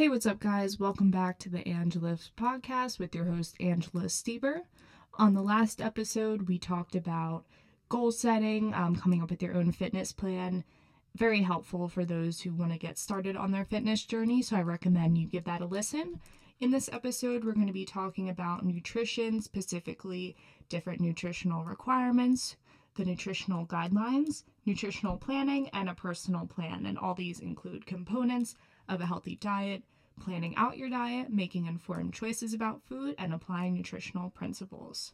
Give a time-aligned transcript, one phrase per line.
[0.00, 0.80] Hey, what's up, guys?
[0.80, 4.62] Welcome back to the Ang Lifts podcast with your host, Angela Stieber.
[5.18, 7.44] On the last episode, we talked about
[7.90, 10.64] goal setting, um, coming up with your own fitness plan.
[11.16, 14.62] Very helpful for those who want to get started on their fitness journey, so I
[14.62, 16.18] recommend you give that a listen.
[16.60, 20.34] In this episode, we're going to be talking about nutrition, specifically
[20.70, 22.56] different nutritional requirements,
[22.94, 26.86] the nutritional guidelines, nutritional planning, and a personal plan.
[26.86, 28.54] And all these include components
[28.90, 29.82] of a healthy diet,
[30.20, 35.12] planning out your diet, making informed choices about food, and applying nutritional principles.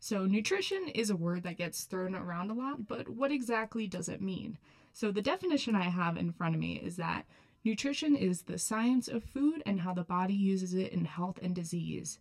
[0.00, 4.08] So, nutrition is a word that gets thrown around a lot, but what exactly does
[4.08, 4.58] it mean?
[4.92, 7.26] So, the definition I have in front of me is that
[7.64, 11.54] nutrition is the science of food and how the body uses it in health and
[11.54, 12.18] disease.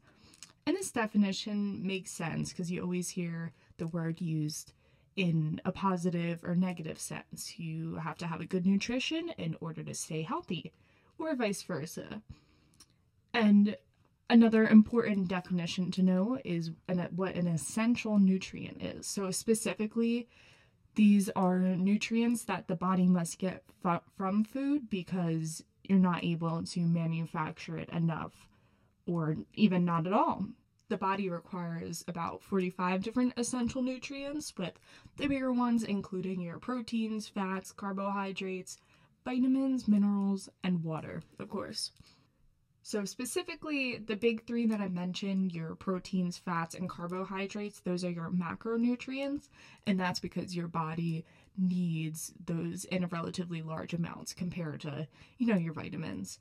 [0.65, 4.73] And this definition makes sense because you always hear the word used
[5.15, 7.57] in a positive or negative sense.
[7.57, 10.73] You have to have a good nutrition in order to stay healthy,
[11.17, 12.21] or vice versa.
[13.33, 13.77] And
[14.29, 16.71] another important definition to know is
[17.15, 19.07] what an essential nutrient is.
[19.07, 20.27] So, specifically,
[20.95, 26.63] these are nutrients that the body must get f- from food because you're not able
[26.63, 28.47] to manufacture it enough
[29.05, 30.45] or even not at all
[30.89, 34.79] the body requires about 45 different essential nutrients, with
[35.17, 38.77] the bigger ones including your proteins, fats, carbohydrates,
[39.23, 41.91] vitamins, minerals, and water, of course.
[42.83, 48.11] So, specifically, the big three that I mentioned your proteins, fats, and carbohydrates those are
[48.11, 49.49] your macronutrients,
[49.87, 51.25] and that's because your body
[51.57, 55.07] needs those in relatively large amounts compared to,
[55.39, 56.37] you know, your vitamins.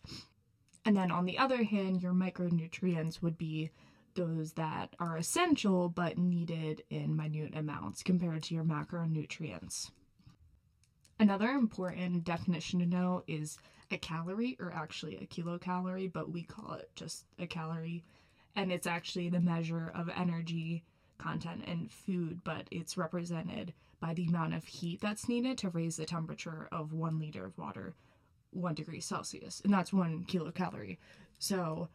[0.84, 3.70] And then on the other hand, your micronutrients would be
[4.14, 9.90] those that are essential but needed in minute amounts compared to your macronutrients.
[11.18, 13.58] Another important definition to know is
[13.90, 18.04] a calorie, or actually a kilocalorie, but we call it just a calorie.
[18.56, 20.84] And it's actually the measure of energy
[21.18, 25.96] content in food, but it's represented by the amount of heat that's needed to raise
[25.96, 27.94] the temperature of one liter of water
[28.54, 29.60] one degree Celsius.
[29.64, 30.98] And that's one kilocalorie.
[31.38, 31.88] So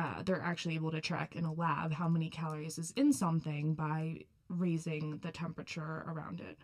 [0.00, 3.74] uh, they're actually able to track in a lab how many calories is in something
[3.74, 4.18] by
[4.48, 6.56] raising the temperature around it.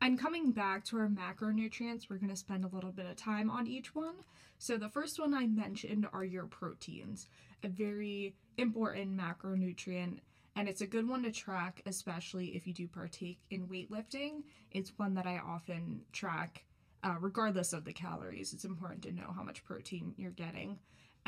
[0.00, 3.50] And coming back to our macronutrients, we're going to spend a little bit of time
[3.50, 4.14] on each one.
[4.58, 7.26] So, the first one I mentioned are your proteins,
[7.64, 10.18] a very important macronutrient,
[10.54, 14.44] and it's a good one to track, especially if you do partake in weightlifting.
[14.70, 16.64] It's one that I often track,
[17.02, 18.52] uh, regardless of the calories.
[18.52, 20.78] It's important to know how much protein you're getting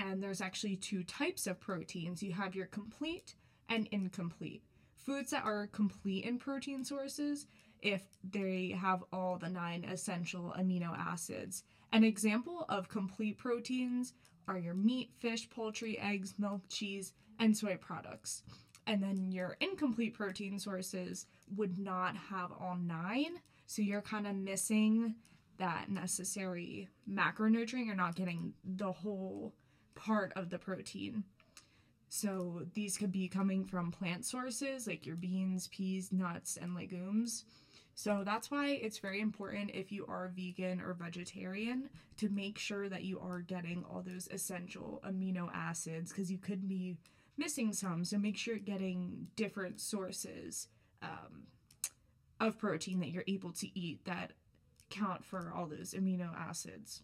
[0.01, 2.23] and there's actually two types of proteins.
[2.23, 3.35] You have your complete
[3.69, 4.63] and incomplete.
[4.95, 7.47] Foods that are complete in protein sources
[7.83, 11.65] if they have all the nine essential amino acids.
[11.93, 14.15] An example of complete proteins
[14.49, 18.43] are your meat, fish, poultry, eggs, milk, cheese, and soy products.
[18.87, 24.35] And then your incomplete protein sources would not have all nine, so you're kind of
[24.35, 25.15] missing
[25.59, 27.87] that necessary macronutrient.
[27.87, 29.55] You're not getting the whole
[29.95, 31.25] part of the protein.
[32.09, 37.45] So these could be coming from plant sources like your beans, peas, nuts, and legumes.
[37.95, 42.89] So that's why it's very important if you are vegan or vegetarian to make sure
[42.89, 46.97] that you are getting all those essential amino acids because you could be
[47.37, 48.05] missing some.
[48.05, 50.69] So make sure you're getting different sources
[51.03, 51.47] um,
[52.41, 54.33] of protein that you're able to eat that
[54.89, 57.03] count for all those amino acids.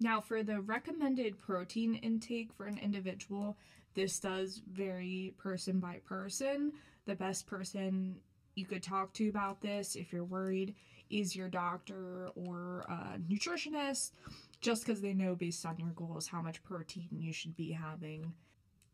[0.00, 3.56] Now, for the recommended protein intake for an individual,
[3.94, 6.72] this does vary person by person.
[7.06, 8.16] The best person
[8.54, 10.74] you could talk to about this if you're worried
[11.10, 14.12] is your doctor or a nutritionist,
[14.60, 18.32] just because they know based on your goals how much protein you should be having.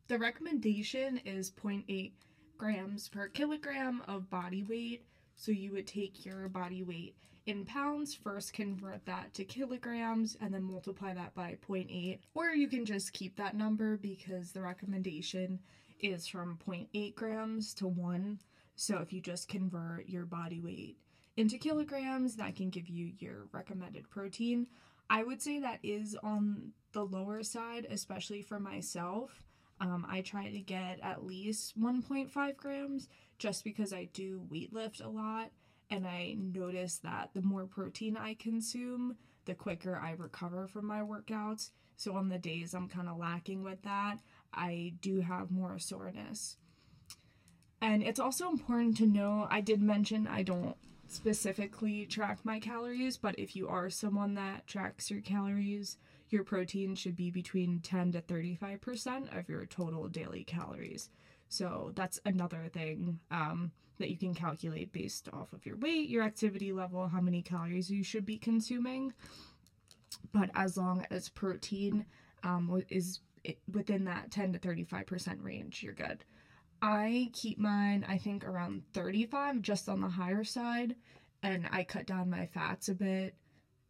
[0.08, 2.12] The recommendation is 0.8
[2.56, 5.04] grams per kilogram of body weight.
[5.36, 7.16] So you would take your body weight
[7.46, 12.18] in pounds, first convert that to kilograms, and then multiply that by 0.8.
[12.34, 15.60] Or you can just keep that number because the recommendation
[16.00, 18.38] is from 0.8 grams to 1.
[18.76, 20.96] So if you just convert your body weight
[21.36, 24.66] into kilograms, that can give you your recommended protein.
[25.10, 29.42] I would say that is on the lower side, especially for myself.
[29.80, 33.08] Um, I try to get at least 1.5 grams
[33.38, 35.50] just because I do weight lift a lot
[35.94, 41.00] and I notice that the more protein I consume, the quicker I recover from my
[41.00, 41.70] workouts.
[41.96, 44.18] So on the days I'm kind of lacking with that,
[44.52, 46.56] I do have more soreness.
[47.80, 50.76] And it's also important to know I did mention I don't
[51.06, 55.96] specifically track my calories, but if you are someone that tracks your calories,
[56.30, 61.10] your protein should be between 10 to 35% of your total daily calories.
[61.54, 66.24] So that's another thing um, that you can calculate based off of your weight, your
[66.24, 69.12] activity level, how many calories you should be consuming.
[70.32, 72.06] But as long as protein
[72.42, 73.20] um, is
[73.70, 76.24] within that 10 to 35% range, you're good.
[76.82, 80.96] I keep mine, I think, around 35, just on the higher side,
[81.42, 83.36] and I cut down my fats a bit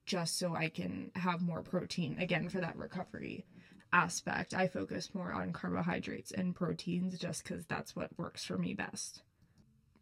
[0.05, 3.47] just so I can have more protein again for that recovery
[3.95, 4.53] aspect.
[4.53, 9.23] I focus more on carbohydrates and proteins just because that's what works for me best.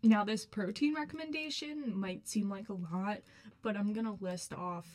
[0.03, 3.19] Now, this protein recommendation might seem like a lot,
[3.61, 4.89] but I'm going to list off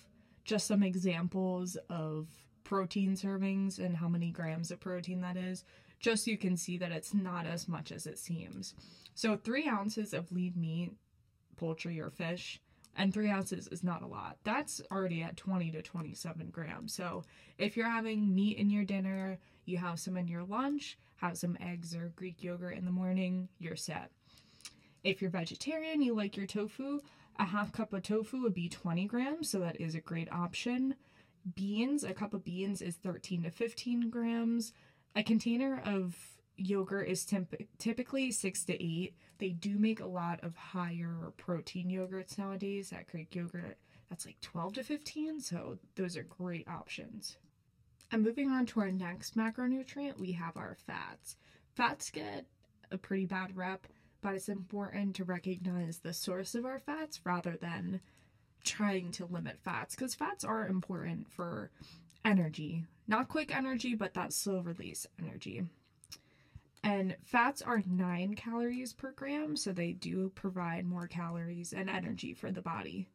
[0.44, 2.28] just some examples of
[2.66, 5.64] protein servings and how many grams of protein that is,
[6.00, 8.74] just so you can see that it's not as much as it seems.
[9.14, 10.92] So, three ounces of lean meat,
[11.56, 12.60] poultry, or fish,
[12.98, 14.38] and three ounces is not a lot.
[14.44, 16.94] That's already at 20 to 27 grams.
[16.94, 17.24] So,
[17.58, 21.58] if you're having meat in your dinner, you have some in your lunch, have some
[21.62, 24.12] eggs or Greek yogurt in the morning, you're set.
[25.04, 27.00] If you're vegetarian, you like your tofu,
[27.40, 30.96] a half cup of tofu would be 20 grams, so that is a great option.
[31.56, 34.74] Beans, a cup of beans is 13 to 15 grams.
[35.16, 39.16] A container of yogurt is temp- typically 6 to 8.
[39.38, 42.90] They do make a lot of higher protein yogurts nowadays.
[42.90, 43.78] That Greek yogurt,
[44.10, 47.38] that's like 12 to 15, so those are great options.
[48.12, 51.36] And moving on to our next macronutrient, we have our fats.
[51.76, 52.46] Fats get
[52.92, 53.88] a pretty bad rep,
[54.22, 58.00] but it's important to recognize the source of our fats rather than
[58.64, 61.70] trying to limit fats because fats are important for
[62.26, 62.84] energy.
[63.08, 65.64] Not quick energy, but that slow release energy.
[66.84, 72.34] And fats are 9 calories per gram, so they do provide more calories and energy
[72.34, 73.08] for the body.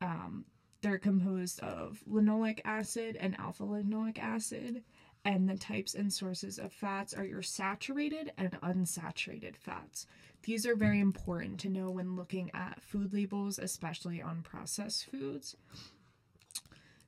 [0.00, 0.44] Um,
[0.82, 4.82] they're composed of linoleic acid and alpha linoleic acid,
[5.24, 10.06] and the types and sources of fats are your saturated and unsaturated fats.
[10.42, 15.56] These are very important to know when looking at food labels, especially on processed foods.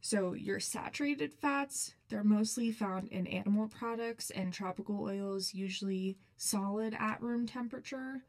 [0.00, 6.97] So, your saturated fats, they're mostly found in animal products and tropical oils, usually solid
[6.99, 8.23] at room temperature.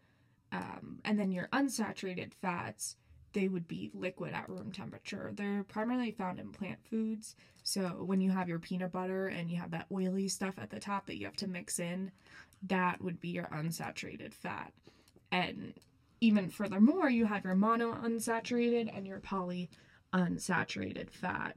[0.52, 2.96] Um, and then your unsaturated fats,
[3.34, 5.32] they would be liquid at room temperature.
[5.36, 7.36] They're primarily found in plant foods.
[7.64, 10.80] So when you have your peanut butter and you have that oily stuff at the
[10.80, 12.12] top that you have to mix in,
[12.64, 14.74] that would be your unsaturated fat.
[15.32, 15.74] And
[16.22, 19.70] even furthermore, you have your mono unsaturated and your poly
[20.14, 21.56] unsaturated fat.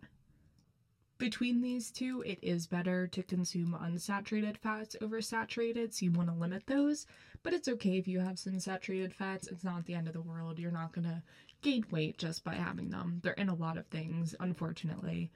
[1.19, 6.29] Between these two, it is better to consume unsaturated fats over saturated, so you want
[6.29, 7.07] to limit those.
[7.45, 10.21] But it's okay if you have some saturated fats, it's not the end of the
[10.21, 10.59] world.
[10.59, 11.23] You're not going to
[11.61, 13.21] gain weight just by having them.
[13.23, 15.31] They're in a lot of things, unfortunately.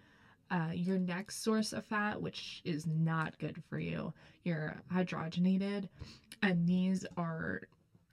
[0.51, 4.13] Uh, your next source of fat, which is not good for you,
[4.45, 5.89] your hydrogenated,
[6.43, 7.63] and these are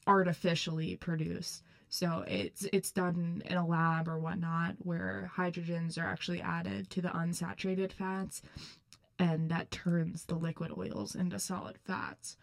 [0.06, 1.64] artificially produced.
[1.94, 7.04] So it's it's done in a lab or whatnot where hydrogens are actually added to
[7.04, 8.42] the unsaturated fats,
[9.20, 12.36] and that turns the liquid oils into solid fats.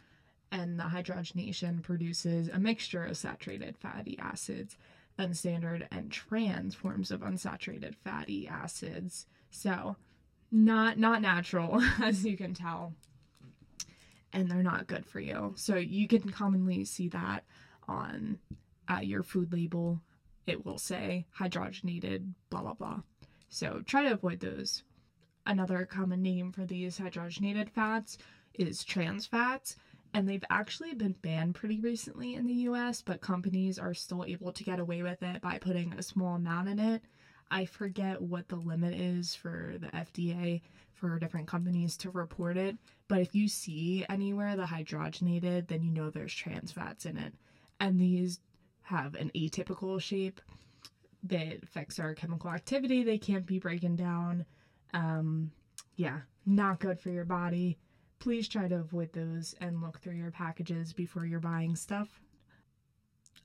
[0.52, 4.76] And the hydrogenation produces a mixture of saturated fatty acids
[5.19, 9.26] unstandard and trans forms of unsaturated fatty acids.
[9.50, 9.97] So,
[10.52, 12.95] not not natural as you can tell.
[14.33, 15.54] And they're not good for you.
[15.57, 17.42] So you can commonly see that
[17.88, 18.38] on
[18.90, 20.00] uh, your food label.
[20.47, 23.00] It will say hydrogenated blah blah blah.
[23.49, 24.82] So try to avoid those.
[25.47, 28.18] Another common name for these hydrogenated fats
[28.54, 29.76] is trans fats
[30.12, 34.52] and they've actually been banned pretty recently in the US, but companies are still able
[34.52, 37.02] to get away with it by putting a small amount in it.
[37.50, 40.62] I forget what the limit is for the FDA
[40.94, 42.76] for different companies to report it,
[43.09, 47.35] but if you see anywhere the hydrogenated, then you know there's trans fats in it.
[47.78, 48.40] And these
[48.90, 50.40] have an atypical shape
[51.25, 53.02] that affects our chemical activity.
[53.02, 54.44] They can't be broken down.
[54.94, 55.52] Um,
[55.97, 57.78] yeah, not good for your body
[58.20, 62.20] please try to avoid those and look through your packages before you're buying stuff.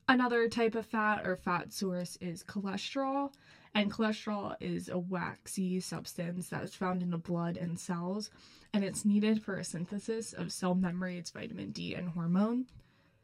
[0.08, 3.32] Another type of fat or fat source is cholesterol,
[3.74, 8.30] and cholesterol is a waxy substance that is found in the blood and cells,
[8.72, 12.66] and it's needed for a synthesis of cell membranes, vitamin D, and hormone.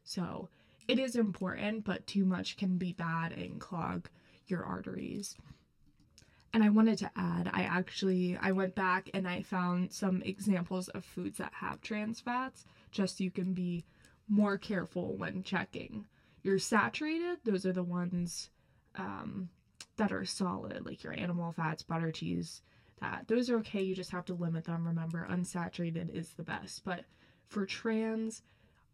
[0.03, 0.49] So
[0.89, 4.09] it is important, but too much can be bad and clog
[4.47, 5.37] your arteries.
[6.55, 10.89] And I wanted to add, I actually I went back and I found some examples
[10.89, 13.85] of foods that have trans fats, just so you can be
[14.29, 16.07] more careful when checking.
[16.43, 18.51] Your saturated, those are the ones
[18.97, 19.49] um,
[19.97, 22.63] that are solid, like your animal fats, butter, cheese,
[23.03, 23.29] that.
[23.29, 24.87] Those are okay, you just have to limit them.
[24.87, 26.85] Remember, unsaturated is the best.
[26.85, 27.05] But
[27.49, 28.43] for trans,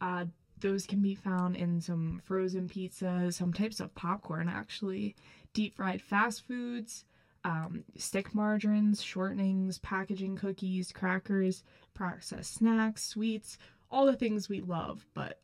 [0.01, 0.27] uh,
[0.61, 5.17] those can be found in some frozen pizzas, some types of popcorn, actually,
[5.53, 7.05] deep fried fast foods,
[7.45, 11.63] um, stick margarines, shortenings, packaging cookies, crackers,
[11.95, 13.59] processed snacks, sweets,
[13.91, 15.41] all the things we love, but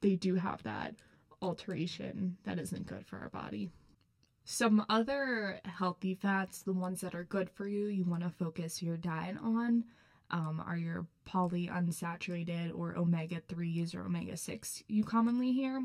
[0.00, 0.94] they do have that
[1.40, 3.70] alteration that isn't good for our body.
[4.44, 8.82] Some other healthy fats, the ones that are good for you, you want to focus
[8.82, 9.84] your diet on,
[10.30, 15.84] um, are your polyunsaturated or omega 3s or omega 6 you commonly hear.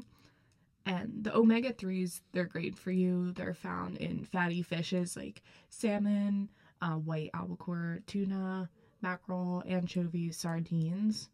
[0.85, 3.31] And the omega 3s, they're great for you.
[3.33, 6.49] They're found in fatty fishes like salmon,
[6.81, 8.69] uh, white albacore, tuna,
[9.01, 11.29] mackerel, anchovies, sardines.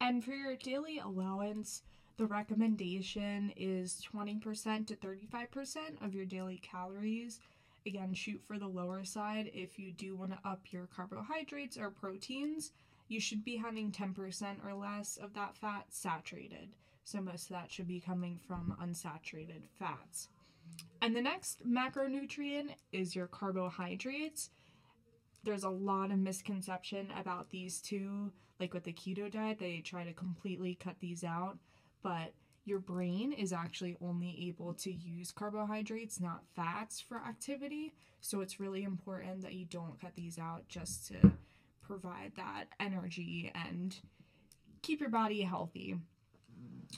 [0.00, 1.82] And for your daily allowance,
[2.16, 7.40] the recommendation is 20% to 35% of your daily calories.
[7.86, 9.50] Again, shoot for the lower side.
[9.54, 12.72] If you do want to up your carbohydrates or proteins,
[13.08, 16.70] you should be having 10% or less of that fat saturated.
[17.04, 20.28] So most of that should be coming from unsaturated fats.
[21.00, 24.50] And the next macronutrient is your carbohydrates.
[25.44, 28.32] There's a lot of misconception about these two.
[28.58, 31.58] Like with the keto diet, they try to completely cut these out,
[32.02, 32.32] but
[32.66, 37.94] your brain is actually only able to use carbohydrates, not fats, for activity.
[38.20, 41.32] So it's really important that you don't cut these out just to
[41.80, 43.96] provide that energy and
[44.82, 45.96] keep your body healthy.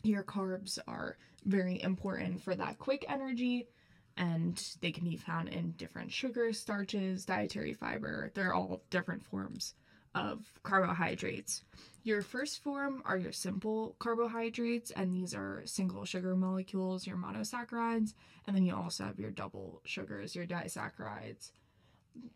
[0.03, 3.69] Your carbs are very important for that quick energy,
[4.17, 8.31] and they can be found in different sugars, starches, dietary fiber.
[8.35, 9.75] They're all different forms
[10.19, 11.63] of carbohydrates.
[12.03, 18.15] Your first form are your simple carbohydrates, and these are single sugar molecules, your monosaccharides,
[18.47, 21.53] and then you also have your double sugars, your disaccharides.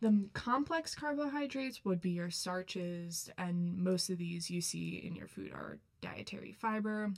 [0.01, 5.27] The complex carbohydrates would be your starches, and most of these you see in your
[5.27, 7.11] food are dietary fiber.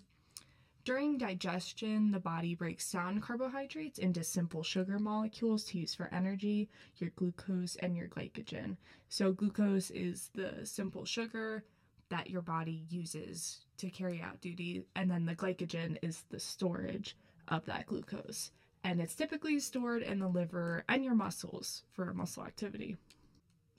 [0.84, 6.68] During digestion, the body breaks down carbohydrates into simple sugar molecules to use for energy,
[6.98, 8.76] your glucose and your glycogen.
[9.08, 11.64] So, glucose is the simple sugar
[12.10, 17.16] that your body uses to carry out duty, and then the glycogen is the storage
[17.48, 18.50] of that glucose.
[18.84, 22.98] And it's typically stored in the liver and your muscles for muscle activity.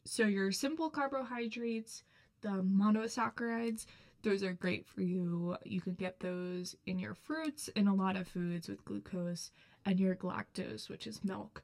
[0.06, 2.04] So, your simple carbohydrates,
[2.42, 3.86] the monosaccharides,
[4.26, 5.56] those are great for you.
[5.64, 9.52] You can get those in your fruits, in a lot of foods with glucose,
[9.86, 11.62] and your galactose, which is milk.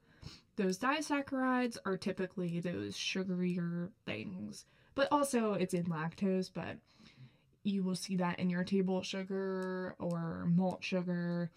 [0.57, 6.77] Those disaccharides are typically those sugarier things, but also it's in lactose, but
[7.63, 11.49] you will see that in your table sugar or malt sugar,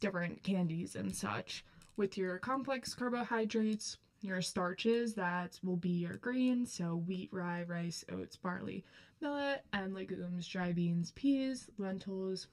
[0.00, 1.64] different candies and such.
[1.96, 8.04] With your complex carbohydrates, your starches, that will be your grains, so wheat, rye, rice,
[8.12, 8.84] oats, barley,
[9.22, 12.48] and legumes, dry beans, peas, lentils,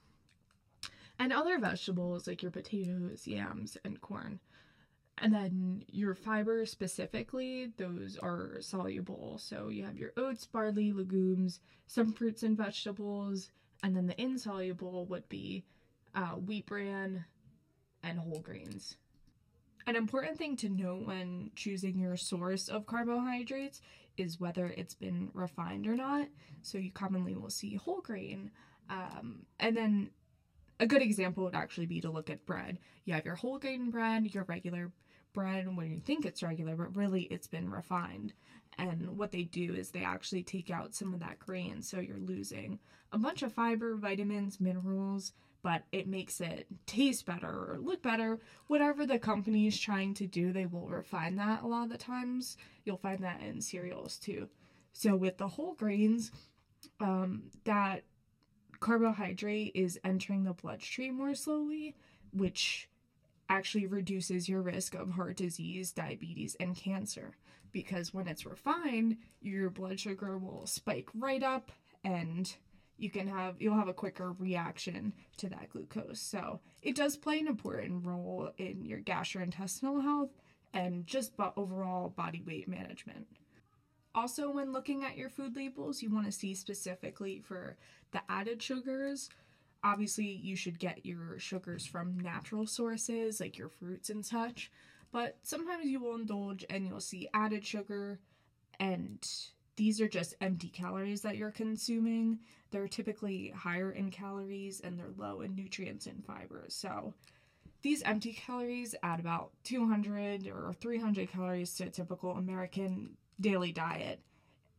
[1.18, 4.40] and other vegetables like your potatoes, yams, and corn.
[5.18, 9.36] And then your fiber specifically, those are soluble.
[9.38, 13.50] So you have your oats, barley, legumes, some fruits and vegetables,
[13.82, 15.64] and then the insoluble would be
[16.14, 17.24] uh, wheat bran
[18.02, 18.96] and whole grains.
[19.86, 23.80] An important thing to note when choosing your source of carbohydrates
[24.20, 26.28] is whether it's been refined or not.
[26.62, 28.50] So you commonly will see whole grain.
[28.88, 30.10] Um, and then
[30.78, 32.78] a good example would actually be to look at bread.
[33.04, 34.92] You have your whole grain bread, your regular
[35.32, 38.32] bread when you think it's regular, but really it's been refined.
[38.78, 42.18] And what they do is they actually take out some of that grain, so you're
[42.18, 42.78] losing
[43.12, 45.32] a bunch of fiber, vitamins, minerals,
[45.62, 48.38] but it makes it taste better or look better.
[48.68, 51.98] Whatever the company is trying to do, they will refine that a lot of the
[51.98, 52.56] times.
[52.84, 54.48] You'll find that in cereals too.
[54.92, 56.32] So with the whole grains,
[57.00, 58.04] um, that
[58.80, 61.94] carbohydrate is entering the bloodstream more slowly,
[62.32, 62.88] which
[63.50, 67.36] actually reduces your risk of heart disease, diabetes, and cancer.
[67.72, 71.70] Because when it's refined, your blood sugar will spike right up
[72.04, 72.56] and
[72.96, 76.20] you can have you'll have a quicker reaction to that glucose.
[76.20, 80.30] So it does play an important role in your gastrointestinal health
[80.72, 83.26] and just but overall body weight management.
[84.14, 87.76] Also, when looking at your food labels, you want to see specifically for
[88.12, 89.30] the added sugars.
[89.82, 94.70] Obviously, you should get your sugars from natural sources like your fruits and such,
[95.12, 98.20] but sometimes you will indulge and you'll see added sugar
[98.78, 99.26] and
[99.76, 102.40] these are just empty calories that you're consuming.
[102.70, 106.74] They're typically higher in calories and they're low in nutrients and fibers.
[106.74, 107.14] So
[107.82, 114.20] these empty calories add about 200 or 300 calories to a typical American daily diet.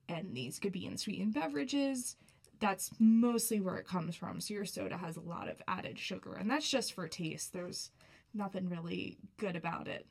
[0.07, 2.15] And these could be in sweetened beverages.
[2.61, 4.39] That's mostly where it comes from.
[4.39, 7.51] So your soda has a lot of added sugar, and that's just for taste.
[7.51, 7.91] There's
[8.33, 10.05] nothing really good about it.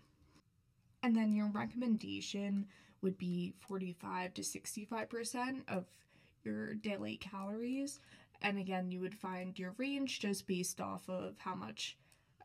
[1.02, 2.66] And then your recommendation
[3.02, 5.87] would be 45 to 65% of
[6.45, 8.00] your daily calories.
[8.42, 11.97] And again, you would find your range just based off of how much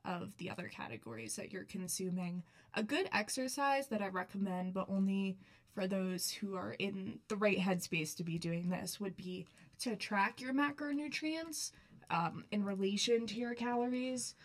[0.06, 2.44] of the other categories that you're consuming.
[2.76, 5.38] A good exercise that I recommend, but only
[5.74, 9.46] for those who are in the right headspace to be doing this, would be
[9.80, 11.72] to track your macronutrients
[12.10, 14.36] um, in relation to your calories.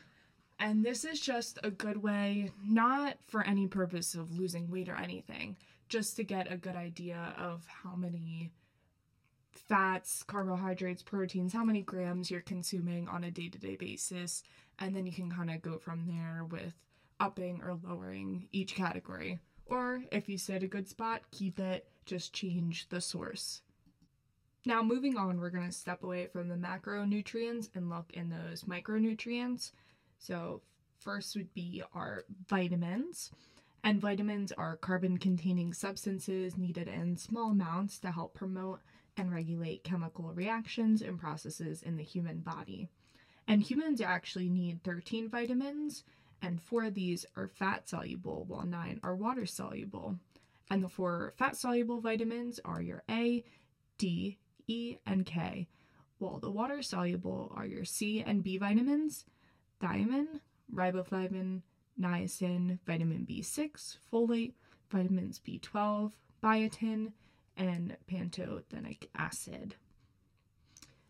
[0.58, 4.96] And this is just a good way, not for any purpose of losing weight or
[4.96, 5.56] anything,
[5.88, 8.50] just to get a good idea of how many
[9.52, 14.42] fats, carbohydrates, proteins, how many grams you're consuming on a day to day basis.
[14.78, 16.74] And then you can kind of go from there with
[17.18, 19.38] upping or lowering each category.
[19.66, 23.62] Or if you set a good spot, keep it, just change the source.
[24.66, 28.64] Now, moving on, we're going to step away from the macronutrients and look in those
[28.64, 29.72] micronutrients.
[30.18, 30.60] So,
[30.98, 33.30] first would be our vitamins.
[33.82, 38.80] And vitamins are carbon containing substances needed in small amounts to help promote
[39.16, 42.90] and regulate chemical reactions and processes in the human body.
[43.48, 46.04] And humans actually need 13 vitamins,
[46.42, 50.18] and four of these are fat soluble, while nine are water soluble.
[50.70, 53.42] And the four fat soluble vitamins are your A,
[53.98, 54.38] D,
[54.70, 55.66] E, and K,
[56.18, 59.24] while the water soluble are your C and B vitamins,
[59.82, 60.40] thiamine,
[60.72, 61.62] riboflavin,
[62.00, 64.52] niacin, vitamin B6, folate,
[64.90, 66.12] vitamins B12,
[66.42, 67.12] biotin,
[67.56, 69.74] and pantothenic acid.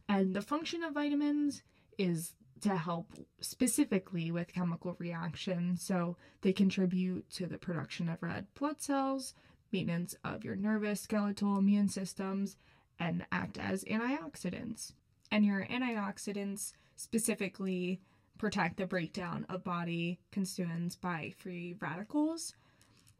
[0.08, 1.62] And the function of vitamins
[1.98, 5.82] is to help specifically with chemical reactions.
[5.82, 9.34] So they contribute to the production of red blood cells,
[9.72, 12.56] maintenance of your nervous, skeletal, immune systems,
[13.00, 14.92] and act as antioxidants.
[15.32, 18.00] And your antioxidants specifically
[18.38, 22.54] protect the breakdown of body constituents by free radicals.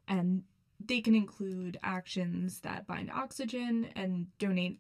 [0.07, 0.45] And
[0.85, 4.79] they can include actions that bind oxygen and donate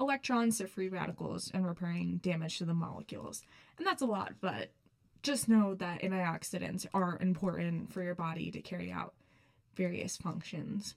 [0.00, 3.42] electrons to free radicals and repairing damage to the molecules.
[3.76, 4.70] And that's a lot, but
[5.22, 9.14] just know that antioxidants are important for your body to carry out
[9.74, 10.94] various functions.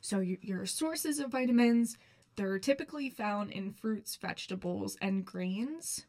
[0.00, 1.96] So, your, your sources of vitamins,
[2.38, 6.06] they're typically found in fruits, vegetables, and grains.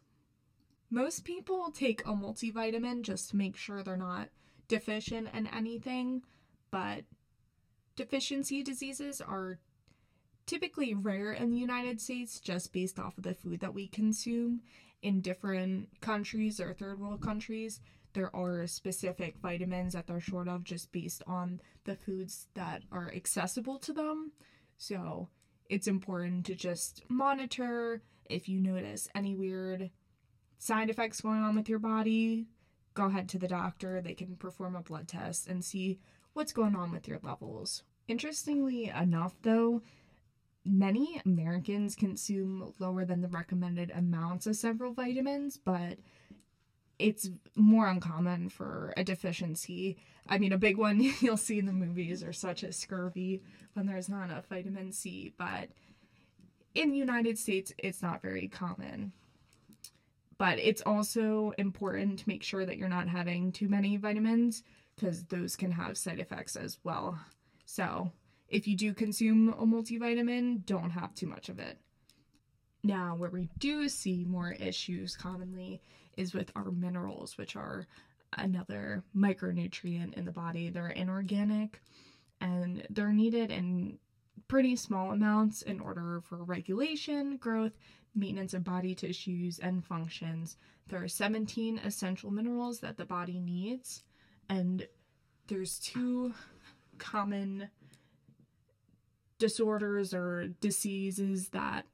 [0.91, 4.29] Most people take a multivitamin just to make sure they're not
[4.67, 6.21] deficient in anything,
[6.69, 7.03] but
[7.95, 9.57] deficiency diseases are
[10.45, 14.61] typically rare in the United States just based off of the food that we consume.
[15.01, 17.79] In different countries or third world countries,
[18.13, 23.11] there are specific vitamins that they're short of just based on the foods that are
[23.15, 24.31] accessible to them.
[24.77, 25.29] So
[25.69, 29.91] it's important to just monitor if you notice any weird
[30.57, 32.47] side effects going on with your body.
[32.95, 35.99] Go ahead to the doctor, they can perform a blood test and see
[36.33, 37.83] what's going on with your levels.
[38.07, 39.81] Interestingly enough, though,
[40.65, 45.99] many Americans consume lower than the recommended amounts of several vitamins, but
[46.99, 49.97] it's more uncommon for a deficiency.
[50.27, 53.41] I mean, a big one you'll see in the movies are such as scurvy
[53.73, 55.69] when there's not enough vitamin C, but
[56.75, 59.13] in the United States, it's not very common.
[60.37, 64.63] But it's also important to make sure that you're not having too many vitamins
[64.95, 67.19] because those can have side effects as well.
[67.65, 68.11] So,
[68.47, 71.77] if you do consume a multivitamin, don't have too much of it.
[72.83, 75.81] Now, where we do see more issues commonly
[76.19, 77.87] is with our minerals, which are
[78.37, 80.69] another micronutrient in the body.
[80.69, 81.81] They're inorganic
[82.41, 83.97] and they're needed in
[84.47, 87.77] pretty small amounts in order for regulation, growth,
[88.15, 90.57] maintenance of body tissues, and functions.
[90.87, 94.03] There are 17 essential minerals that the body needs,
[94.49, 94.87] and
[95.47, 96.33] there's two
[96.97, 97.69] common
[99.37, 101.85] disorders or diseases that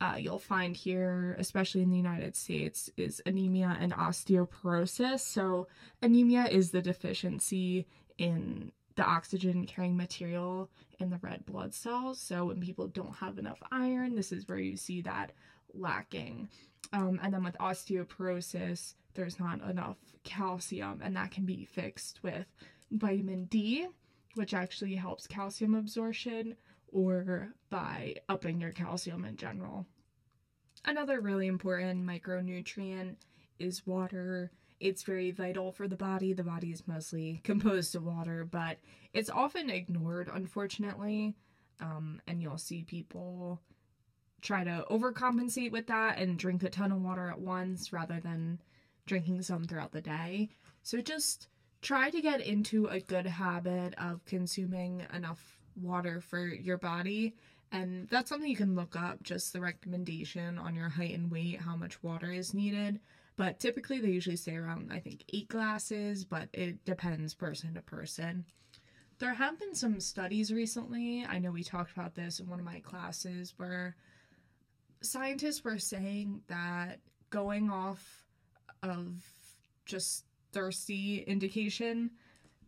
[0.00, 5.20] uh, you'll find here, especially in the United States, is anemia and osteoporosis.
[5.20, 5.66] So,
[6.02, 12.20] anemia is the deficiency in the oxygen carrying material in the red blood cells.
[12.20, 15.32] So, when people don't have enough iron, this is where you see that
[15.74, 16.48] lacking.
[16.92, 22.46] Um, and then with osteoporosis, there's not enough calcium, and that can be fixed with
[22.90, 23.88] vitamin D
[24.38, 26.56] which actually helps calcium absorption,
[26.92, 29.86] or by upping your calcium in general.
[30.84, 33.16] Another really important micronutrient
[33.58, 34.50] is water.
[34.80, 36.32] It's very vital for the body.
[36.32, 38.78] The body is mostly composed of water, but
[39.12, 41.34] it's often ignored, unfortunately.
[41.80, 43.60] Um, and you'll see people
[44.40, 48.60] try to overcompensate with that and drink a ton of water at once rather than
[49.06, 50.50] drinking some throughout the day.
[50.82, 51.48] So just
[51.82, 57.34] try to get into a good habit of consuming enough water for your body.
[57.70, 61.60] And that's something you can look up just the recommendation on your height and weight,
[61.60, 63.00] how much water is needed.
[63.36, 67.82] But typically, they usually say around, I think, eight glasses, but it depends person to
[67.82, 68.44] person.
[69.18, 71.24] There have been some studies recently.
[71.28, 73.96] I know we talked about this in one of my classes where
[75.02, 78.24] scientists were saying that going off
[78.82, 79.22] of
[79.84, 82.10] just thirsty indication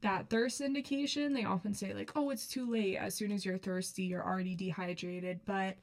[0.03, 2.97] that thirst indication they often say like oh it's too late.
[2.97, 5.41] As soon as you're thirsty you're already dehydrated.
[5.45, 5.77] But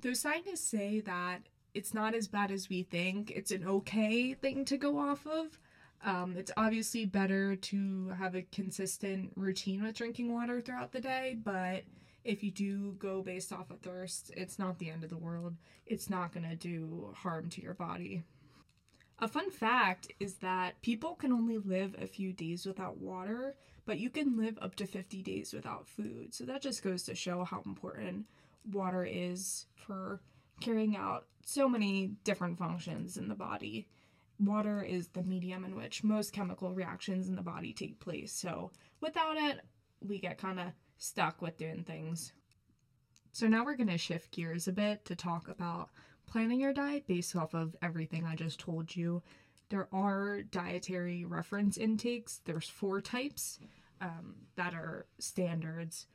[0.00, 1.40] those scientists say that
[1.74, 3.30] it's not as bad as we think.
[3.30, 5.58] It's an okay thing to go off of.
[6.04, 11.36] Um, it's obviously better to have a consistent routine with drinking water throughout the day
[11.42, 11.82] but
[12.24, 15.54] if you do go based off of thirst it's not the end of the world.
[15.86, 18.22] It's not going to do harm to your body
[19.20, 23.98] a fun fact is that people can only live a few days without water, but
[23.98, 26.34] you can live up to 50 days without food.
[26.34, 28.26] So that just goes to show how important
[28.70, 30.20] water is for
[30.60, 33.88] carrying out so many different functions in the body.
[34.38, 38.32] Water is the medium in which most chemical reactions in the body take place.
[38.32, 39.60] So without it,
[40.00, 40.66] we get kind of
[40.98, 42.32] stuck with doing things.
[43.32, 45.90] So now we're going to shift gears a bit to talk about
[46.30, 49.22] planning your diet based off of everything I just told you.
[49.70, 52.40] There are dietary reference intakes.
[52.44, 53.58] There's four types
[54.00, 56.06] um, that are standards.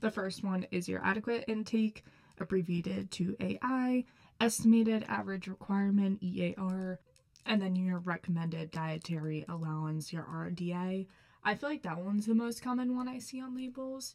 [0.00, 2.04] The first one is your adequate intake,
[2.38, 4.04] abbreviated to AI,
[4.40, 7.00] estimated average requirement, EAR,
[7.46, 11.06] and then your recommended dietary allowance, your RDA.
[11.44, 14.14] I feel like that one's the most common one I see on labels.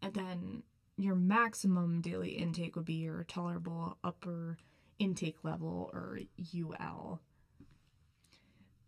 [0.00, 0.62] And then
[0.96, 4.58] your maximum daily intake would be your tolerable upper
[4.98, 6.18] intake level or
[6.54, 7.20] UL.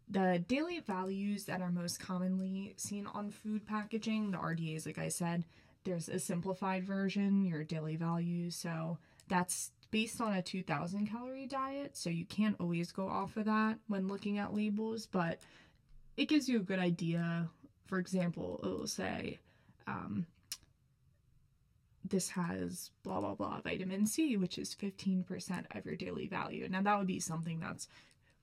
[0.09, 5.09] The daily values that are most commonly seen on food packaging, the RDAs, like I
[5.09, 5.45] said,
[5.85, 8.57] there's a simplified version, your daily values.
[8.57, 11.97] So that's based on a 2000 calorie diet.
[11.97, 15.39] So you can't always go off of that when looking at labels, but
[16.17, 17.49] it gives you a good idea.
[17.87, 19.39] For example, it will say,
[19.87, 20.27] um,
[22.05, 26.69] this has blah blah blah vitamin C, which is 15% of your daily value.
[26.69, 27.89] Now that would be something that's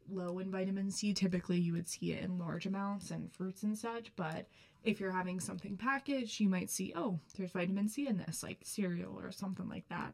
[0.10, 1.14] low in vitamin C.
[1.14, 4.48] Typically you would see it in large amounts and fruits and such, but
[4.84, 8.60] if you're having something packaged, you might see, oh, there's vitamin C in this, like
[8.64, 10.14] cereal or something like that.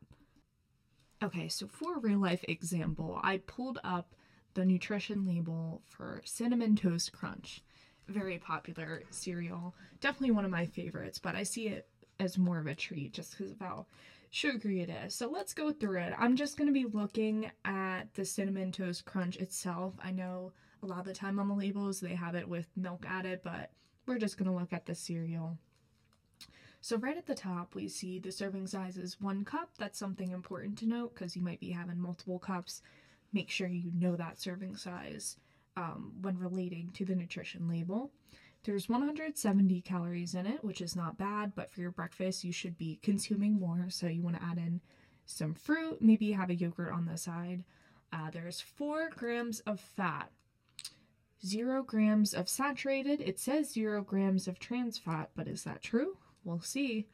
[1.24, 4.16] Okay, so for a real life example, I pulled up
[4.56, 7.62] the nutrition label for Cinnamon Toast Crunch.
[8.08, 9.74] Very popular cereal.
[10.02, 11.88] Definitely one of my favorites, but I see it
[12.24, 13.86] as more of a treat just because of how
[14.32, 15.14] sugary it is.
[15.14, 16.14] So let's go through it.
[16.18, 19.94] I'm just going to be looking at the Cinnamon Toast Crunch itself.
[20.04, 23.06] I know a lot of the time on the labels they have it with milk
[23.08, 23.72] added, but
[24.06, 25.58] we're just going to look at the cereal.
[26.82, 29.70] So right at the top, we see the serving size is one cup.
[29.78, 32.82] That's something important to note because you might be having multiple cups.
[33.32, 35.38] Make sure you know that serving size
[35.78, 38.12] um, when relating to the nutrition label.
[38.64, 42.78] There's 170 calories in it, which is not bad, but for your breakfast, you should
[42.78, 43.88] be consuming more.
[43.90, 44.80] So you want to add in
[45.26, 47.64] some fruit, maybe have a yogurt on the side.
[48.12, 50.32] Uh, there's four grams of fat,
[51.46, 53.20] zero grams of saturated.
[53.20, 56.18] It says zero grams of trans fat, but is that true?
[56.44, 57.08] We'll see.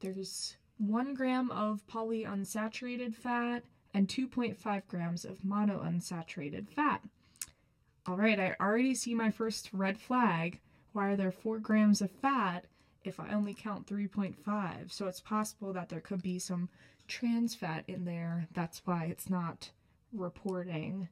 [0.00, 7.02] There's one gram of polyunsaturated fat and 2.5 grams of monounsaturated fat.
[8.06, 10.60] All right, I already see my first red flag.
[10.92, 12.66] Why are there 4 grams of fat
[13.04, 14.90] if I only count 3.5?
[14.90, 16.68] So it's possible that there could be some
[17.06, 18.48] trans fat in there.
[18.52, 19.70] That's why it's not
[20.12, 21.08] reporting.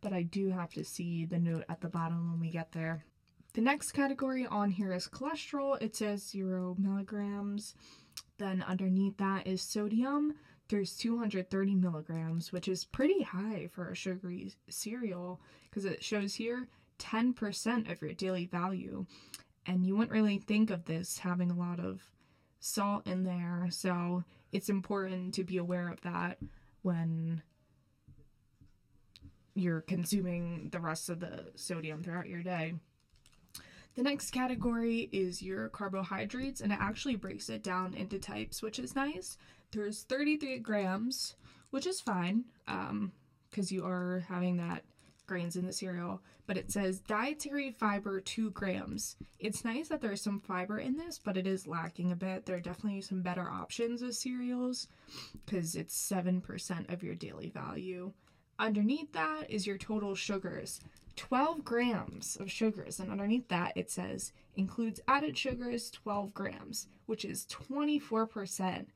[0.00, 3.04] But I do have to see the note at the bottom when we get there.
[3.52, 5.80] The next category on here is cholesterol.
[5.82, 7.74] It says 0 milligrams.
[8.38, 10.34] Then underneath that is sodium.
[10.68, 16.68] There's 230 milligrams, which is pretty high for a sugary cereal because it shows here
[17.00, 19.06] 10% of your daily value.
[19.66, 22.02] And you wouldn't really think of this having a lot of
[22.60, 23.68] salt in there.
[23.70, 26.38] So it's important to be aware of that
[26.82, 27.42] when
[29.54, 32.74] you're consuming the rest of the sodium throughout your day.
[33.96, 38.78] The next category is your carbohydrates, and it actually breaks it down into types, which
[38.78, 39.36] is nice.
[39.72, 41.34] There's 33 grams,
[41.70, 44.84] which is fine because um, you are having that
[45.30, 49.14] grains in the cereal, but it says dietary fiber 2 grams.
[49.38, 52.44] It's nice that there's some fiber in this, but it is lacking a bit.
[52.44, 54.88] There are definitely some better options of cereals
[55.46, 58.12] because it's 7% of your daily value.
[58.58, 60.80] Underneath that is your total sugars.
[61.14, 67.24] 12 grams of sugars, and underneath that it says includes added sugars 12 grams, which
[67.24, 68.86] is 24%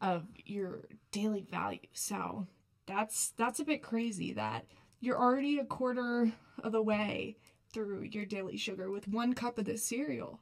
[0.00, 1.80] of your daily value.
[1.92, 2.46] So
[2.86, 4.66] that's that's a bit crazy that
[5.00, 6.32] you're already a quarter
[6.62, 7.36] of the way
[7.72, 10.40] through your daily sugar with one cup of this cereal.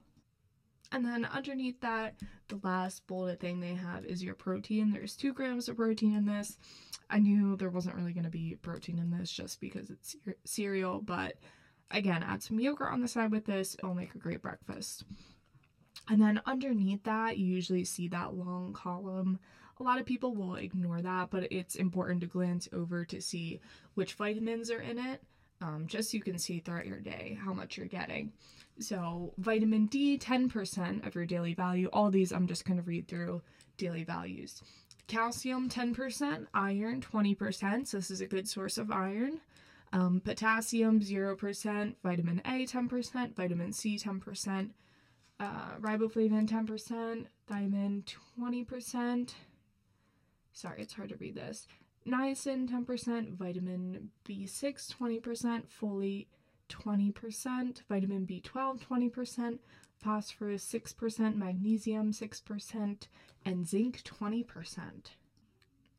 [0.91, 2.15] And then underneath that,
[2.49, 4.91] the last bullet thing they have is your protein.
[4.91, 6.57] There's two grams of protein in this.
[7.11, 10.17] I knew there wasn't really going to be protein in this just because it's
[10.47, 11.35] cereal, but
[11.91, 13.75] again, add some yogurt on the side with this.
[13.79, 15.05] It'll make a great breakfast.
[16.09, 19.39] And then underneath that, you usually see that long column
[19.81, 23.61] a lot of people will ignore that, but it's important to glance over to see
[23.95, 25.23] which vitamins are in it,
[25.61, 28.33] um, just so you can see throughout your day how much you're getting.
[28.81, 31.89] So, vitamin D, 10% of your daily value.
[31.93, 33.43] All these I'm just going to read through
[33.77, 34.63] daily values.
[35.09, 37.87] Calcium, 10%, iron, 20%.
[37.89, 39.41] So, this is a good source of iron.
[39.93, 44.71] Um, potassium, 0%, vitamin A, 10%, vitamin C, 10%,
[45.41, 49.31] uh, riboflavin, 10%, thiamine, 20%,
[50.53, 51.67] sorry, it's hard to read this.
[52.07, 56.27] Niacin 10%, vitamin B6 20%, folate
[56.69, 59.59] 20%, vitamin B12 20%,
[59.99, 63.09] phosphorus 6%, magnesium 6%,
[63.45, 64.83] and zinc 20%.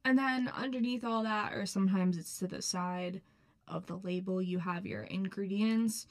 [0.06, 3.22] And then underneath all that, or sometimes it's to the side
[3.68, 6.08] of the label, you have your ingredients.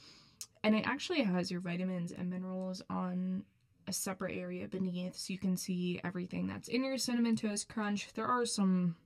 [0.63, 3.45] And it actually has your vitamins and minerals on
[3.89, 8.13] a separate area beneath so you can see everything that's in your cinnamon toast crunch.
[8.13, 8.97] There are some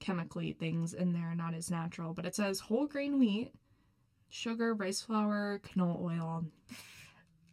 [0.00, 3.52] chemically things in there, not as natural, but it says whole grain wheat,
[4.28, 6.44] sugar, rice flour, canola oil.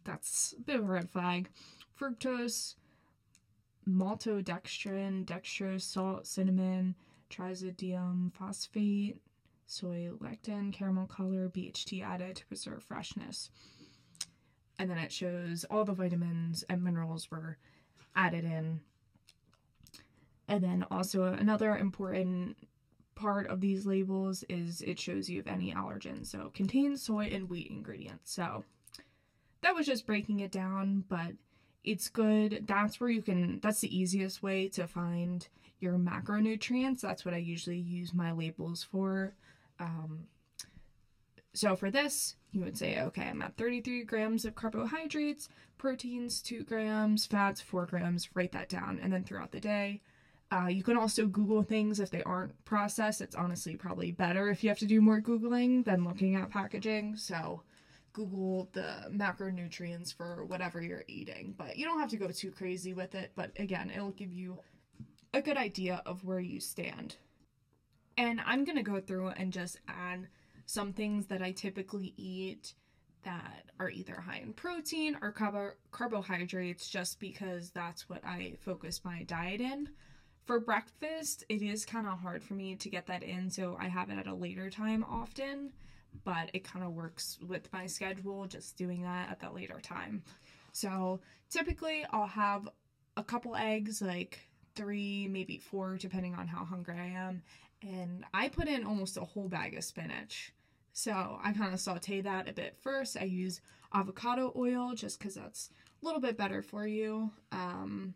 [0.04, 1.48] That's a bit of a red flag.
[1.98, 2.74] Fructose,
[3.88, 6.96] maltodextrin, dextrose, salt, cinnamon,
[7.30, 9.18] trisodium phosphate,
[9.66, 13.50] soy lecithin, caramel color, BHT added to preserve freshness
[14.78, 17.58] and then it shows all the vitamins and minerals were
[18.16, 18.80] added in.
[20.48, 22.56] And then also another important
[23.14, 26.26] part of these labels is it shows you if any allergens.
[26.26, 28.32] So contains soy and wheat ingredients.
[28.32, 28.64] So
[29.62, 31.32] that was just breaking it down, but
[31.84, 32.64] it's good.
[32.66, 35.46] That's where you can that's the easiest way to find
[35.80, 37.00] your macronutrients.
[37.00, 39.34] That's what I usually use my labels for.
[39.78, 40.26] Um,
[41.54, 46.64] so for this, you would say, okay, I'm at 33 grams of carbohydrates, proteins 2
[46.64, 49.00] grams, fats 4 grams, write that down.
[49.02, 50.02] And then throughout the day,
[50.50, 53.20] uh, you can also Google things if they aren't processed.
[53.20, 57.16] It's honestly probably better if you have to do more Googling than looking at packaging.
[57.16, 57.62] So
[58.12, 61.54] Google the macronutrients for whatever you're eating.
[61.56, 63.32] But you don't have to go too crazy with it.
[63.34, 64.58] But again, it'll give you
[65.32, 67.16] a good idea of where you stand.
[68.16, 70.28] And I'm going to go through and just add
[70.66, 72.74] some things that I typically eat
[73.24, 79.00] that are either high in protein or carbo- carbohydrates just because that's what I focus
[79.04, 79.88] my diet in.
[80.44, 83.88] For breakfast, it is kind of hard for me to get that in, so I
[83.88, 85.72] have it at a later time often,
[86.22, 90.22] but it kind of works with my schedule just doing that at that later time.
[90.72, 92.68] So typically, I'll have
[93.16, 94.38] a couple eggs, like
[94.74, 97.42] three, maybe four, depending on how hungry I am,
[97.84, 100.52] and I put in almost a whole bag of spinach.
[100.92, 103.16] So I kind of saute that a bit first.
[103.20, 103.60] I use
[103.92, 105.70] avocado oil just because that's
[106.02, 107.30] a little bit better for you.
[107.52, 108.14] Um,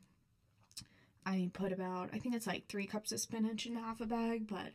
[1.27, 4.47] I put about, I think it's like three cups of spinach in half a bag,
[4.49, 4.73] but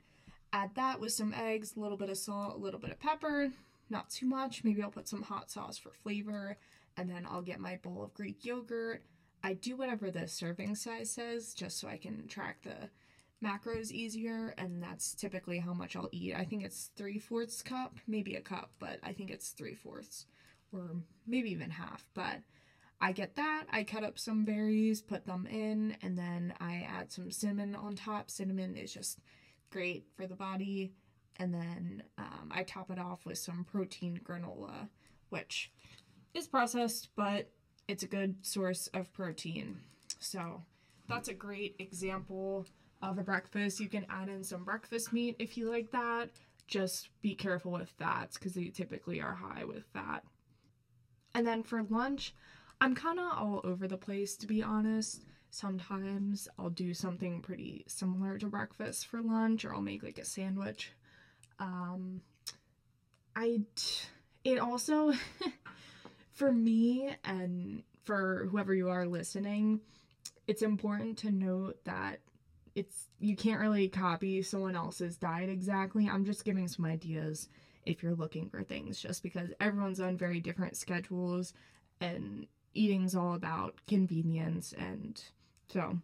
[0.52, 3.50] add that with some eggs, a little bit of salt, a little bit of pepper,
[3.90, 4.64] not too much.
[4.64, 6.58] Maybe I'll put some hot sauce for flavor,
[6.98, 9.04] and then I'll get my bowl of Greek yogurt.
[9.44, 12.90] I do whatever the serving size says just so I can track the
[13.44, 16.36] macros easier, and that's typically how much I'll eat.
[16.36, 20.26] I think it's three fourths cup, maybe a cup, but I think it's three fourths
[20.72, 20.90] or
[21.28, 22.06] maybe even half.
[22.14, 22.40] But
[23.02, 27.12] I get that, I cut up some berries, put them in, and then I add
[27.12, 28.32] some cinnamon on top.
[28.32, 29.20] Cinnamon is just
[29.70, 30.94] great for the body.
[31.38, 34.88] And then um, I top it off with some protein granola,
[35.30, 35.72] which
[36.34, 37.50] is processed, but
[37.88, 39.80] it's a good source of protein.
[40.20, 40.62] So
[41.10, 42.68] that's a great example
[43.04, 43.80] of a breakfast.
[43.80, 46.30] You can add in some breakfast meat if you like that.
[46.68, 50.24] Just be careful with fats because they typically are high with fat.
[51.36, 52.34] And then for lunch,
[52.80, 55.22] I'm kind of all over the place to be honest.
[55.50, 60.26] Sometimes I'll do something pretty similar to breakfast for lunch, or I'll make like a
[60.26, 60.94] sandwich.
[61.60, 62.22] Um,
[63.36, 63.62] I
[64.44, 65.14] it also
[66.34, 69.82] for me and for whoever you are listening,
[70.48, 72.20] it's important to note that
[72.76, 76.10] it's you can't really copy someone else's diet exactly.
[76.10, 77.50] I'm just giving some ideas
[77.86, 81.54] if you're looking for things just because everyone's on very different schedules
[82.02, 85.22] and eating's all about convenience and
[85.68, 85.98] so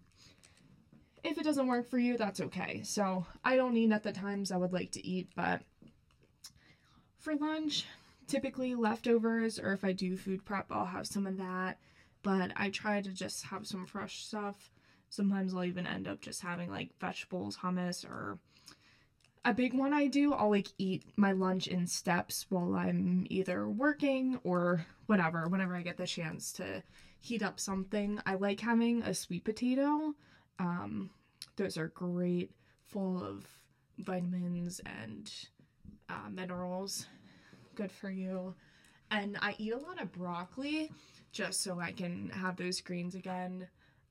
[1.23, 2.81] if it doesn't work for you, that's okay.
[2.83, 5.61] So I don't eat at the times I would like to eat, but
[7.19, 7.85] for lunch,
[8.27, 11.77] typically leftovers, or if I do food prep, I'll have some of that.
[12.23, 14.71] But I try to just have some fresh stuff.
[15.09, 18.37] Sometimes I'll even end up just having like vegetables, hummus, or
[19.45, 23.67] a big one I do, I'll like eat my lunch in steps while I'm either
[23.69, 26.83] working or whatever, whenever I get the chance to
[27.19, 28.19] heat up something.
[28.25, 30.13] I like having a sweet potato.
[30.59, 31.09] Um,
[31.55, 32.51] those are great,
[32.87, 33.47] full of
[33.97, 35.31] vitamins and
[36.09, 37.07] uh, minerals.
[37.75, 38.55] Good for you.
[39.11, 40.91] And I eat a lot of broccoli
[41.31, 43.67] just so I can have those greens again.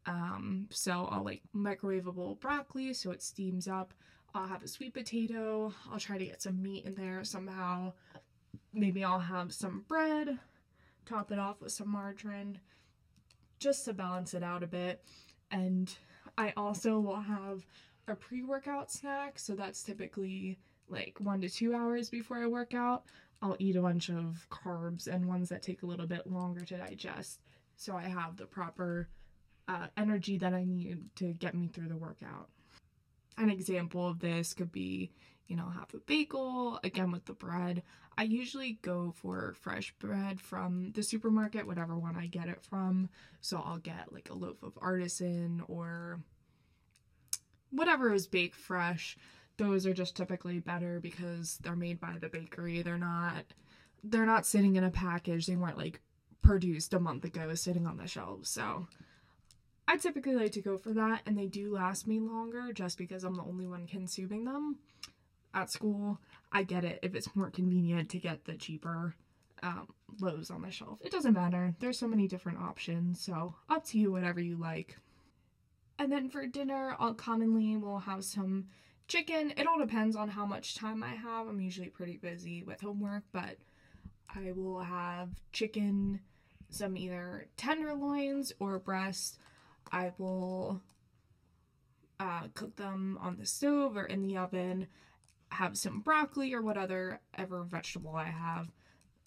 [0.08, 3.92] Um, so I'll like microwavable broccoli so it steams up.
[4.34, 5.72] I'll have a sweet potato.
[5.92, 7.92] I'll try to get some meat in there somehow.
[8.72, 10.38] Maybe I'll have some bread,
[11.04, 12.58] top it off with some margarine
[13.58, 15.04] just to balance it out a bit.
[15.50, 15.94] And
[16.38, 17.66] I also will have
[18.06, 19.38] a pre workout snack.
[19.38, 23.04] So that's typically like one to two hours before I work out.
[23.42, 26.78] I'll eat a bunch of carbs and ones that take a little bit longer to
[26.78, 27.40] digest.
[27.76, 29.08] So I have the proper
[29.68, 32.48] uh, energy that I need to get me through the workout.
[33.36, 35.12] An example of this could be,
[35.46, 37.82] you know, have a bagel, again with the bread.
[38.16, 43.10] I usually go for fresh bread from the supermarket, whatever one I get it from.
[43.40, 46.20] So I'll get like a loaf of artisan or
[47.70, 49.16] whatever is baked fresh.
[49.56, 52.82] Those are just typically better because they're made by the bakery.
[52.82, 53.44] They're not
[54.02, 55.46] they're not sitting in a package.
[55.46, 56.00] They weren't like
[56.42, 58.48] produced a month ago sitting on the shelves.
[58.48, 58.88] So
[59.88, 63.24] I typically like to go for that, and they do last me longer just because
[63.24, 64.76] I'm the only one consuming them.
[65.54, 66.20] At school,
[66.52, 69.14] I get it if it's more convenient to get the cheaper
[69.62, 69.88] um,
[70.20, 70.98] loaves on the shelf.
[71.00, 71.74] It doesn't matter.
[71.80, 74.98] There's so many different options, so up to you, whatever you like.
[75.98, 78.66] And then for dinner, I'll commonly will have some
[79.08, 79.54] chicken.
[79.56, 81.48] It all depends on how much time I have.
[81.48, 83.56] I'm usually pretty busy with homework, but
[84.34, 86.20] I will have chicken,
[86.68, 89.38] some either tenderloins or breast.
[89.92, 90.80] I will
[92.20, 94.88] uh, cook them on the stove or in the oven,
[95.50, 98.68] have some broccoli or what other ever vegetable I have,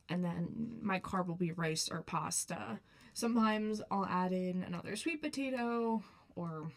[0.09, 2.79] and then my carb will be rice or pasta.
[3.13, 6.03] Sometimes I'll add in another sweet potato
[6.35, 6.71] or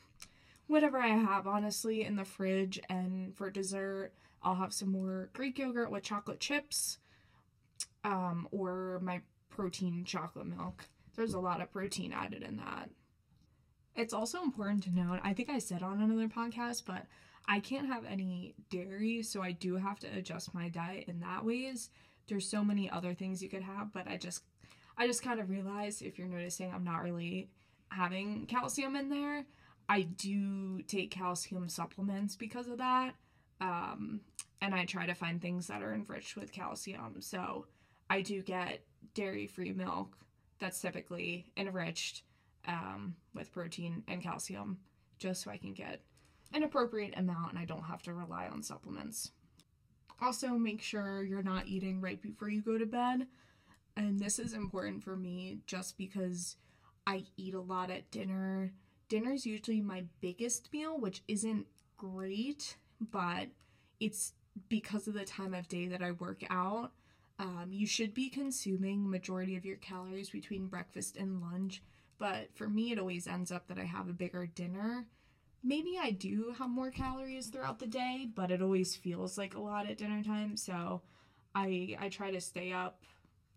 [0.66, 5.58] whatever I have honestly in the fridge and for dessert I'll have some more Greek
[5.58, 6.98] yogurt with chocolate chips
[8.04, 10.84] um, or my protein chocolate milk.
[11.16, 12.90] There's a lot of protein added in that.
[13.96, 17.06] It's also important to note, I think I said on another podcast, but
[17.46, 21.44] I can't have any dairy, so I do have to adjust my diet in that
[21.44, 21.90] ways.
[22.26, 24.42] There's so many other things you could have, but I just
[24.96, 27.50] I just kind of realized if you're noticing I'm not really
[27.88, 29.44] having calcium in there.
[29.88, 33.14] I do take calcium supplements because of that.
[33.60, 34.20] Um,
[34.62, 37.20] and I try to find things that are enriched with calcium.
[37.20, 37.66] So
[38.08, 40.16] I do get dairy free milk
[40.58, 42.22] that's typically enriched
[42.66, 44.78] um, with protein and calcium
[45.18, 46.00] just so I can get
[46.52, 49.32] an appropriate amount and I don't have to rely on supplements.
[50.20, 53.26] Also, make sure you're not eating right before you go to bed.
[53.96, 56.56] And this is important for me just because
[57.06, 58.72] I eat a lot at dinner.
[59.08, 63.48] Dinner is usually my biggest meal, which isn't great, but
[64.00, 64.32] it's
[64.68, 66.92] because of the time of day that I work out.
[67.38, 71.82] Um, you should be consuming majority of your calories between breakfast and lunch
[72.18, 75.06] but for me, it always ends up that I have a bigger dinner.
[75.62, 79.60] Maybe I do have more calories throughout the day, but it always feels like a
[79.60, 80.56] lot at dinner time.
[80.56, 81.02] So
[81.54, 83.02] I I try to stay up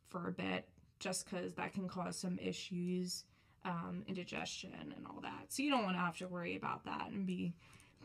[0.10, 0.68] for a bit
[1.00, 3.26] just because that can cause some issues,
[3.66, 5.46] um, indigestion and all that.
[5.50, 7.54] So you don't want to have to worry about that and be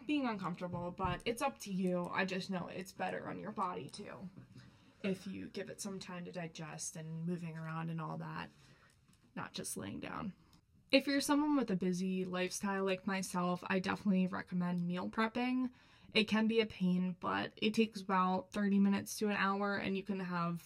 [0.07, 0.95] being uncomfortable.
[0.97, 2.11] But it's up to you.
[2.15, 4.29] I just know it's better on your body too
[5.05, 8.49] if you give it some time to digest and moving around and all that,
[9.37, 10.33] not just laying down.
[10.93, 15.71] If you're someone with a busy lifestyle like myself, I definitely recommend meal prepping.
[16.13, 19.97] It can be a pain, but it takes about 30 minutes to an hour and
[19.97, 20.61] you can have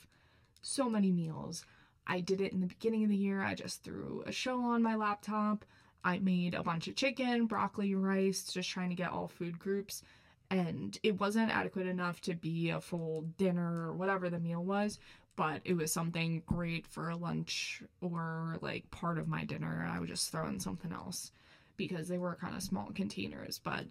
[0.63, 1.65] so many meals.
[2.09, 3.41] I did it in the beginning of the year.
[3.41, 5.65] I just threw a show on my laptop.
[6.03, 10.03] I made a bunch of chicken, broccoli, rice, just trying to get all food groups.
[10.51, 14.99] and it wasn't adequate enough to be a full dinner or whatever the meal was
[15.37, 19.89] but it was something great for lunch or like part of my dinner.
[19.89, 21.31] I would just throw in something else
[21.77, 23.85] because they were kind of small containers but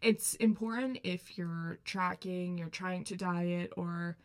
[0.00, 4.16] it's important if you're tracking you're trying to diet or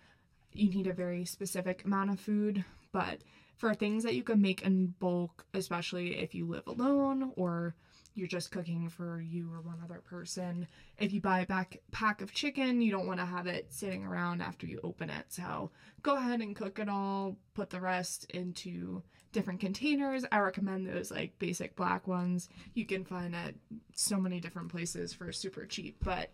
[0.54, 3.20] you need a very specific amount of food but
[3.58, 7.76] for things that you can make in bulk especially if you live alone or
[8.18, 10.68] you're just cooking for you or one other person.
[10.98, 14.04] If you buy a back pack of chicken, you don't want to have it sitting
[14.04, 15.26] around after you open it.
[15.30, 15.70] So
[16.02, 19.04] go ahead and cook it all, put the rest into
[19.34, 20.26] different containers.
[20.32, 23.54] I recommend those like basic black ones you can find at
[23.94, 25.98] so many different places for super cheap.
[26.04, 26.32] But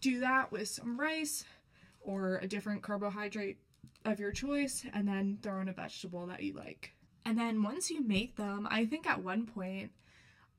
[0.00, 1.44] do that with some rice
[2.00, 3.58] or a different carbohydrate
[4.04, 6.92] of your choice and then throw in a vegetable that you like.
[7.24, 9.92] And then once you make them, I think at one point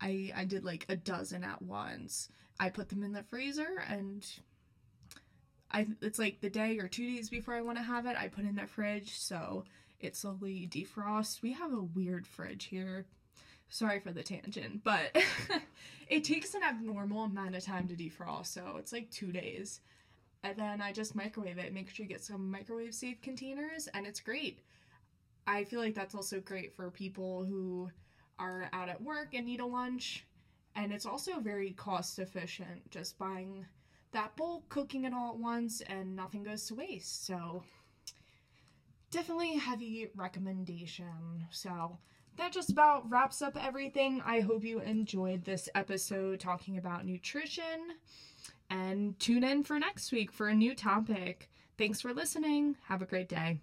[0.01, 2.29] I I did like a dozen at once.
[2.59, 4.25] I put them in the freezer and
[5.71, 8.27] I it's like the day or two days before I want to have it, I
[8.27, 9.65] put in the fridge so
[9.99, 11.41] it slowly defrosts.
[11.41, 13.05] We have a weird fridge here.
[13.69, 15.15] Sorry for the tangent, but
[16.07, 19.81] it takes an abnormal amount of time to defrost, so it's like two days.
[20.43, 21.73] And then I just microwave it.
[21.73, 24.59] Make sure you get some microwave safe containers, and it's great.
[25.47, 27.89] I feel like that's also great for people who
[28.39, 30.25] are out at work and need a lunch.
[30.75, 33.65] And it's also very cost efficient just buying
[34.11, 37.25] that bulk, cooking it all at once, and nothing goes to waste.
[37.25, 37.63] So,
[39.11, 41.45] definitely a heavy recommendation.
[41.51, 41.97] So,
[42.37, 44.21] that just about wraps up everything.
[44.25, 47.97] I hope you enjoyed this episode talking about nutrition.
[48.69, 51.49] And tune in for next week for a new topic.
[51.77, 52.77] Thanks for listening.
[52.87, 53.59] Have a great day.